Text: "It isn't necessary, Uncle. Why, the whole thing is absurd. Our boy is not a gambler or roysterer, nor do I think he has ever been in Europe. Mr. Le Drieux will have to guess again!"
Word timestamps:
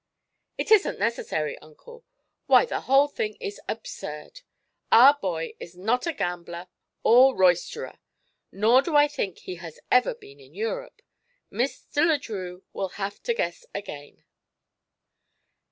"It 0.57 0.71
isn't 0.71 0.97
necessary, 0.97 1.59
Uncle. 1.59 2.03
Why, 2.47 2.65
the 2.65 2.79
whole 2.89 3.07
thing 3.07 3.35
is 3.35 3.61
absurd. 3.69 4.41
Our 4.91 5.13
boy 5.21 5.53
is 5.59 5.77
not 5.77 6.07
a 6.07 6.13
gambler 6.13 6.69
or 7.03 7.35
roysterer, 7.37 7.99
nor 8.51 8.81
do 8.81 8.95
I 8.95 9.07
think 9.07 9.37
he 9.37 9.57
has 9.57 9.79
ever 9.91 10.15
been 10.15 10.39
in 10.39 10.55
Europe. 10.55 11.03
Mr. 11.51 11.97
Le 12.07 12.17
Drieux 12.17 12.63
will 12.73 12.89
have 12.97 13.21
to 13.21 13.35
guess 13.35 13.63
again!" 13.75 14.23